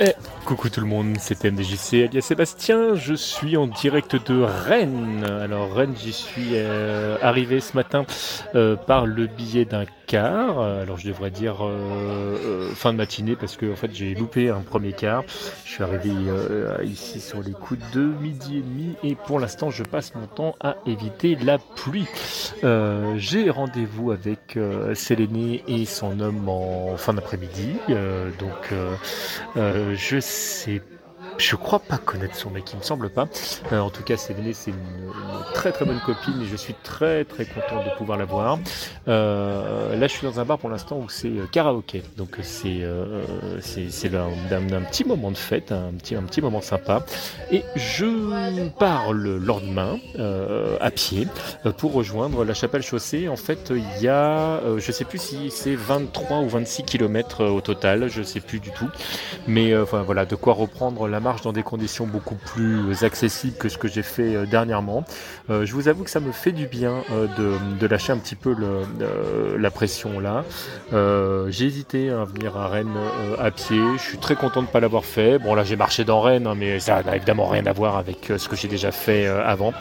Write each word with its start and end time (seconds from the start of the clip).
it 0.00 0.18
coucou 0.46 0.68
tout 0.68 0.80
le 0.80 0.86
monde, 0.86 1.16
c'est 1.18 1.42
MDJC 1.42 2.04
alias 2.04 2.20
Sébastien, 2.20 2.94
je 2.94 3.14
suis 3.14 3.56
en 3.56 3.66
direct 3.66 4.14
de 4.30 4.42
Rennes. 4.42 5.24
Alors 5.42 5.74
Rennes, 5.74 5.96
j'y 6.00 6.12
suis 6.12 6.50
euh, 6.52 7.16
arrivé 7.20 7.58
ce 7.58 7.74
matin 7.74 8.06
euh, 8.54 8.76
par 8.76 9.06
le 9.06 9.26
billet 9.26 9.64
d'un 9.64 9.86
car. 10.06 10.60
Alors 10.60 10.98
je 10.98 11.08
devrais 11.08 11.32
dire 11.32 11.66
euh, 11.66 12.70
fin 12.76 12.92
de 12.92 12.98
matinée 12.98 13.34
parce 13.34 13.56
que 13.56 13.72
en 13.72 13.74
fait 13.74 13.92
j'ai 13.92 14.14
loupé 14.14 14.48
un 14.48 14.60
premier 14.60 14.92
car. 14.92 15.24
Je 15.64 15.72
suis 15.72 15.82
arrivé 15.82 16.12
ici 16.84 17.20
sur 17.20 17.42
les 17.42 17.50
coups 17.50 17.80
de 17.92 18.02
midi 18.02 18.58
et 18.58 18.62
demi 18.62 18.94
et 19.02 19.16
pour 19.16 19.40
l'instant 19.40 19.70
je 19.70 19.82
passe 19.82 20.14
mon 20.14 20.28
temps 20.28 20.54
à 20.60 20.76
éviter 20.86 21.34
la 21.34 21.58
pluie. 21.58 22.06
j'ai 23.16 23.50
rendez-vous 23.50 24.12
avec 24.12 24.56
Séléné 24.94 25.64
et 25.66 25.86
son 25.86 26.20
homme 26.20 26.48
en 26.48 26.96
fin 26.96 27.14
d'après-midi. 27.14 27.72
donc 28.38 28.72
je 29.56 30.20
c'est 30.36 30.82
je 31.38 31.56
crois 31.56 31.78
pas 31.78 31.98
connaître 31.98 32.34
son 32.34 32.50
mec, 32.50 32.64
il 32.72 32.78
me 32.78 32.82
semble 32.82 33.10
pas. 33.10 33.28
Euh, 33.72 33.80
en 33.80 33.90
tout 33.90 34.02
cas, 34.02 34.16
Séléné, 34.16 34.52
c'est 34.52 34.70
une, 34.70 34.76
très 35.54 35.72
très 35.72 35.84
bonne 35.84 36.00
copine 36.00 36.42
et 36.42 36.46
je 36.46 36.56
suis 36.56 36.74
très 36.82 37.24
très 37.24 37.44
content 37.44 37.84
de 37.84 37.90
pouvoir 37.96 38.18
la 38.18 38.24
voir. 38.24 38.58
Euh, 39.08 39.96
là, 39.96 40.06
je 40.06 40.12
suis 40.12 40.26
dans 40.26 40.40
un 40.40 40.44
bar 40.44 40.58
pour 40.58 40.70
l'instant 40.70 40.98
où 40.98 41.08
c'est 41.08 41.28
euh, 41.28 41.46
karaoké, 41.50 42.02
donc 42.16 42.38
c'est 42.42 42.86
c'est 43.60 44.14
un, 44.14 44.82
petit 44.82 45.04
moment 45.04 45.30
de 45.30 45.36
fête, 45.36 45.72
un 45.72 45.92
petit 45.98 46.14
un 46.14 46.22
petit 46.22 46.40
moment 46.40 46.60
sympa. 46.60 47.04
Et 47.50 47.62
je 47.76 48.68
pars 48.78 49.12
le 49.12 49.38
lendemain 49.38 49.98
à 50.80 50.90
pied 50.90 51.26
pour 51.78 51.92
rejoindre 51.92 52.44
la 52.44 52.54
chapelle 52.54 52.82
chaussée. 52.82 53.28
En 53.28 53.36
fait, 53.36 53.70
il 53.74 54.02
y 54.02 54.08
a, 54.08 54.60
je 54.78 54.92
sais 54.92 55.04
plus 55.04 55.18
si 55.18 55.50
c'est 55.50 55.74
23 55.74 56.38
ou 56.38 56.48
26 56.48 56.84
km 56.84 57.44
au 57.44 57.60
total, 57.60 58.08
je 58.08 58.22
sais 58.22 58.40
plus 58.40 58.60
du 58.60 58.70
tout, 58.70 58.88
mais 59.46 59.74
voilà, 59.74 60.24
de 60.24 60.34
quoi 60.34 60.54
reprendre 60.54 61.08
la 61.08 61.20
marche 61.26 61.42
dans 61.42 61.52
des 61.52 61.64
conditions 61.64 62.06
beaucoup 62.06 62.36
plus 62.36 63.02
accessibles 63.02 63.56
que 63.58 63.68
ce 63.68 63.78
que 63.78 63.88
j'ai 63.88 64.04
fait 64.04 64.36
euh, 64.36 64.46
dernièrement. 64.46 65.04
Euh, 65.50 65.66
je 65.66 65.72
vous 65.72 65.88
avoue 65.88 66.04
que 66.04 66.10
ça 66.10 66.20
me 66.20 66.30
fait 66.30 66.52
du 66.52 66.68
bien 66.68 67.02
euh, 67.10 67.26
de, 67.80 67.86
lâcher 67.88 68.12
un 68.12 68.18
petit 68.18 68.36
peu 68.36 68.54
la 69.58 69.70
pression 69.72 70.20
là. 70.20 70.44
j'ai 71.50 71.66
hésité 71.66 72.10
à 72.10 72.24
venir 72.24 72.56
à 72.56 72.68
Rennes 72.68 73.00
à 73.40 73.50
pied. 73.50 73.80
Je 73.96 74.02
suis 74.02 74.18
très 74.18 74.36
content 74.36 74.60
de 74.60 74.66
ne 74.66 74.70
pas 74.70 74.78
l'avoir 74.78 75.04
fait. 75.04 75.40
Bon 75.40 75.54
là 75.56 75.64
j'ai 75.64 75.76
marché 75.76 76.04
dans 76.04 76.20
Rennes, 76.20 76.46
hein, 76.46 76.54
mais 76.56 76.78
ça 76.78 77.02
n'a 77.02 77.16
évidemment 77.16 77.46
rien 77.46 77.66
à 77.66 77.72
voir 77.72 77.96
avec 77.96 78.32
ce 78.36 78.48
que 78.48 78.54
j'ai 78.54 78.68
déjà 78.68 78.92
fait 78.92 79.26
avant. 79.26 79.72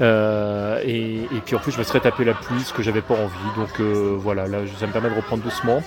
Et, 0.00 1.26
puis 1.44 1.56
en 1.56 1.58
plus 1.58 1.72
je 1.72 1.78
me 1.78 1.84
serais 1.84 2.00
tapé 2.00 2.24
la 2.24 2.34
pluie, 2.34 2.60
ce 2.60 2.72
que 2.72 2.82
j'avais 2.82 3.02
pas 3.02 3.14
envie. 3.14 3.56
Donc 3.56 3.80
voilà, 4.18 4.46
là 4.46 4.58
ça 4.78 4.86
me 4.86 4.92
permet 4.92 5.10
de 5.10 5.14
reprendre 5.14 5.42
doucement. 5.42 5.82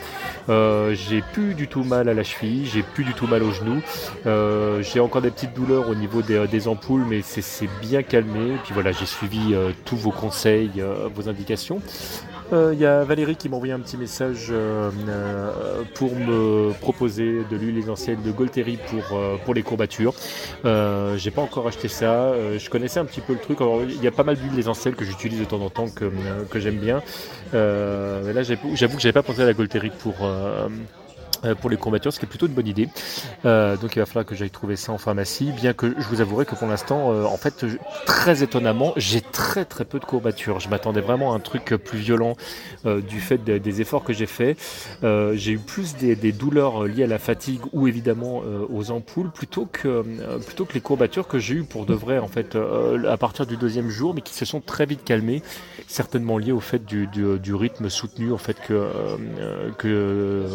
j'ai 0.48 1.22
plus 1.34 1.56
du 1.56 1.68
tout 1.68 1.84
mal 1.84 2.10
à 2.10 2.14
la 2.14 2.24
cheville, 2.24 2.66
j'ai 2.66 2.84
plus 2.84 3.04
du 3.04 3.14
tout 3.14 3.28
mal 3.28 3.44
aux 3.44 3.52
genoux 3.52 3.82
j'ai 4.96 5.00
encore 5.00 5.22
des 5.22 5.32
petites 5.32 5.54
douleurs 5.54 5.90
au 5.90 5.96
niveau 5.96 6.22
des, 6.22 6.36
euh, 6.36 6.68
ampoules, 6.70 7.06
mais 7.08 7.22
c'est 7.22 7.70
bien 7.82 8.04
calmé. 8.04 8.54
Et 8.54 8.58
puis 8.64 8.74
voilà, 8.74 8.92
j'ai 8.92 9.06
suivi 9.06 9.54
euh, 9.54 9.72
tous 9.86 9.98
vos 9.98 10.12
conseils, 10.12 10.72
euh, 10.78 11.10
vos 11.14 11.28
indications. 11.30 11.82
Il 12.52 12.80
y 12.80 12.86
a 12.86 13.04
Valérie 13.04 13.36
qui 13.36 13.50
m'a 13.50 13.56
envoyé 13.56 13.74
un 13.74 13.80
petit 13.80 13.98
message 13.98 14.54
pour 15.96 16.16
me 16.16 16.72
proposer 16.80 17.42
de 17.50 17.56
l'huile 17.56 17.78
essentielle 17.78 18.22
de 18.22 18.32
Golteri 18.32 18.78
pour, 18.78 19.20
pour 19.44 19.54
les 19.54 19.64
courbatures. 19.64 20.14
j'ai 20.64 21.32
pas 21.32 21.42
encore 21.42 21.68
acheté 21.68 21.88
ça. 21.88 22.34
je 22.58 22.70
connaissais 22.70 23.00
un 23.00 23.06
petit 23.06 23.22
peu 23.22 23.34
le 23.34 23.40
truc. 23.40 23.58
il 23.90 24.04
y 24.04 24.08
a 24.08 24.12
pas 24.12 24.24
mal 24.24 24.38
d'huiles 24.38 24.60
essentielles 24.60 24.96
que 24.96 25.06
j'utilise 25.06 25.40
de 25.40 25.46
temps 25.46 25.62
en 25.62 25.70
temps 25.70 25.90
que, 25.90 26.12
que 26.50 26.60
j'aime 26.60 26.78
bien. 26.78 27.02
mais 27.54 28.34
là, 28.34 28.44
j'avoue 28.44 28.96
que 28.96 29.02
j'avais 29.02 29.14
pas 29.14 29.24
pensé 29.24 29.42
à 29.42 29.46
la 29.46 29.54
Golteri 29.54 29.90
pour 29.90 30.16
euh, 30.22 30.68
pour 31.54 31.70
les 31.70 31.78
courbatures, 31.78 32.12
ce 32.12 32.20
qui 32.20 32.26
est 32.26 32.30
plutôt 32.30 32.48
une 32.48 32.54
bonne 32.54 32.68
idée. 32.68 32.90
Euh, 33.46 33.78
donc 33.78 33.96
il 33.96 34.00
va 34.00 34.06
falloir 34.06 34.26
que 34.26 34.36
j'aille 34.36 34.50
trouver 34.50 34.76
ça 34.76 34.92
en 34.92 34.98
pharmacie, 34.98 35.52
bien 35.52 35.74
que 35.74 35.94
je 35.98 36.08
vous 36.08 36.22
avouerai 36.22 36.46
que 36.46 36.56
pour 36.56 36.68
l'instant, 36.68 37.12
euh, 37.12 37.24
en 37.24 37.38
fait, 37.38 37.66
très 38.06 38.44
étonnamment, 38.44 38.94
j'ai 38.98 39.22
très 39.22 39.66
très 39.66 39.86
peu 39.86 40.00
de 40.00 40.06
courbatures. 40.06 40.60
Je 40.60 40.70
m'attendais 40.70 41.02
vraiment 41.02 41.34
à 41.34 41.36
un 41.36 41.40
truc 41.40 41.76
plus 41.76 42.00
violent 42.00 42.36
du 42.86 43.20
fait 43.20 43.44
des 43.44 43.82
efforts 43.82 44.04
que 44.04 44.14
j'ai 44.14 44.26
faits. 44.26 44.58
j'ai 45.02 45.52
eu 45.52 45.58
plus 45.58 45.96
des, 45.96 46.16
douleurs 46.32 46.86
liées 46.86 47.04
à 47.04 47.08
la 47.08 47.20
fatigue 47.20 47.62
ou 47.74 47.88
évidemment 47.88 48.42
aux 48.70 48.92
ampoules 48.92 49.32
plutôt 49.32 49.66
que 49.66 50.04
plutôt 50.40 50.66
que 50.66 50.74
les 50.74 50.82
courbatures 50.82 51.28
que 51.28 51.40
j'ai 51.40 51.56
eues 51.56 51.64
pour 51.64 51.86
de 51.86 51.94
vrai 51.94 52.20
en 52.20 52.28
fait 52.28 52.56
à 53.08 53.18
partir 53.18 53.46
du 53.46 53.58
deuxième 53.58 53.90
jour, 53.90 54.14
mais 54.14 54.22
qui 54.22 54.34
se 54.34 54.46
sont 54.46 54.62
très 54.62 54.86
vite 54.86 55.04
calmées, 55.04 55.42
certainement 55.88 56.38
liées 56.38 56.52
au 56.52 56.60
fait 56.60 56.86
du, 56.86 57.08
du, 57.08 57.56
rythme 57.56 57.90
soutenu 57.90 58.32
en 58.32 58.38
fait 58.38 58.58
que 58.60 58.90
que 59.78 60.46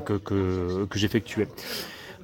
que, 0.00 0.14
que, 0.14 0.98
j'effectuais. 0.98 1.48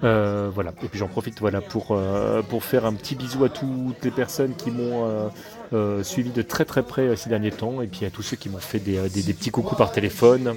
Euh, 0.04 0.50
voilà. 0.52 0.72
Et 0.82 0.88
puis 0.88 0.98
j'en 0.98 1.08
profite 1.08 1.38
voilà, 1.40 1.60
pour, 1.60 1.88
euh, 1.92 2.42
pour 2.42 2.64
faire 2.64 2.86
un 2.86 2.94
petit 2.94 3.14
bisou 3.14 3.44
à 3.44 3.48
toutes 3.48 4.02
les 4.02 4.10
personnes 4.10 4.54
qui 4.56 4.70
m'ont 4.70 5.30
euh, 5.72 6.02
suivi 6.02 6.30
de 6.30 6.42
très 6.42 6.64
très 6.64 6.82
près 6.82 7.14
ces 7.16 7.28
derniers 7.28 7.52
temps 7.52 7.82
et 7.82 7.86
puis 7.86 8.04
à 8.04 8.10
tous 8.10 8.22
ceux 8.22 8.36
qui 8.36 8.48
m'ont 8.48 8.58
fait 8.58 8.80
des, 8.80 9.08
des 9.08 9.32
petits 9.32 9.50
coucous 9.50 9.76
par 9.76 9.92
téléphone 9.92 10.54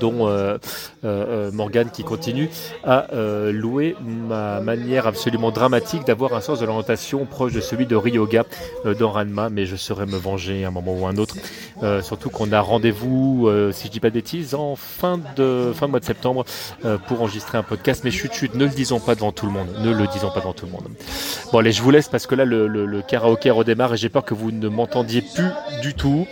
dont 0.00 0.28
euh, 0.28 0.58
euh, 1.04 1.48
euh, 1.48 1.52
Morgane 1.52 1.90
qui 1.90 2.04
continue 2.04 2.50
à 2.84 3.06
louer 3.12 3.96
ma 4.00 4.60
manière 4.60 5.06
absolument 5.06 5.50
dramatique 5.50 6.04
d'avoir 6.06 6.34
un 6.34 6.40
sens 6.40 6.60
de 6.60 6.66
l'orientation 6.66 7.24
proche 7.26 7.52
de 7.52 7.60
celui 7.60 7.86
de 7.86 7.96
Ryoga 7.96 8.44
dans 8.98 9.10
Ranma, 9.10 9.50
mais 9.50 9.66
je 9.66 9.76
saurais 9.76 10.06
me 10.06 10.16
venger 10.16 10.64
à 10.64 10.68
un 10.68 10.70
moment 10.70 10.94
ou 10.94 11.06
un 11.06 11.16
autre. 11.16 11.36
surtout 12.02 12.30
qu'on 12.30 12.52
a 12.52 12.60
rendez-vous, 12.60 13.50
si 13.72 13.86
je 13.86 13.92
dis 13.92 14.00
pas 14.00 14.10
de 14.10 14.14
bêtises, 14.14 14.54
en 14.54 14.76
fin 14.76 15.20
de 15.36 15.72
fin 15.74 15.86
mois 15.86 16.00
de 16.00 16.04
septembre 16.04 16.44
pour 17.06 17.22
enregistrer 17.22 17.58
un 17.58 17.62
podcast. 17.62 18.02
Mais 18.04 18.10
chut 18.10 18.32
chut, 18.32 18.54
ne 18.54 18.64
le 18.64 18.70
disons 18.70 19.00
pas 19.00 19.14
devant 19.14 19.32
tout 19.32 19.46
le 19.46 19.52
monde, 19.52 19.68
ne 19.80 19.92
le 19.92 20.06
disons 20.08 20.30
pas 20.30 20.40
devant 20.40 20.52
tout 20.52 20.66
le 20.66 20.72
monde. 20.72 20.88
Bon 21.52 21.58
allez, 21.58 21.72
je 21.72 21.82
vous 21.82 21.90
laisse 21.90 22.08
parce 22.08 22.26
que 22.26 22.34
là 22.34 22.44
le, 22.44 22.66
le, 22.66 22.86
le 22.86 23.02
karaoké 23.02 23.50
redémarre 23.50 23.94
et 23.94 23.96
j'ai 23.96 24.08
peur 24.08 24.24
que 24.24 24.34
vous 24.34 24.50
ne 24.50 24.68
m'entendiez 24.68 25.22
plus 25.22 25.50
du 25.82 25.94
tout. 25.94 26.26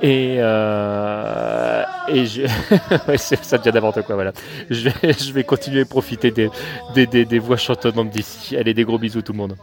Et, 0.00 0.36
euh, 0.38 1.84
et 2.08 2.26
je... 2.26 2.42
ça 3.16 3.58
devient 3.58 3.72
n'importe 3.72 4.02
quoi, 4.02 4.14
voilà. 4.16 4.32
Je 4.70 4.88
vais, 4.88 5.12
je 5.12 5.32
vais 5.32 5.44
continuer 5.44 5.82
à 5.82 5.84
profiter 5.86 6.30
des, 6.30 6.50
des, 6.94 7.06
des, 7.06 7.24
des 7.24 7.38
voix 7.38 7.56
chantonnantes 7.56 8.10
d'ici. 8.10 8.56
Allez, 8.56 8.74
des 8.74 8.84
gros 8.84 8.98
bisous 8.98 9.22
tout 9.22 9.32
le 9.32 9.38
monde. 9.38 9.56